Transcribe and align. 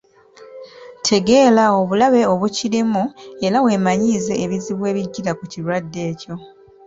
Tegeera 1.07 1.63
obulabe 1.79 2.21
obukirimu 2.33 3.03
era 3.45 3.57
weemanyiize 3.65 4.33
ebizibu 4.43 4.83
ebijjira 4.91 5.31
ku 5.37 5.43
kirwadde 5.51 5.99
ekyo. 6.11 6.35